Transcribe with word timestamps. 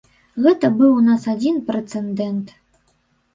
Гэта 0.45 0.71
быў 0.79 0.95
у 1.01 1.03
нас 1.09 1.27
адзін 1.33 1.61
прэцэдэнт. 1.67 2.47